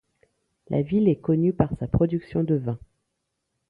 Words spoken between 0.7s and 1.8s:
ville est connue par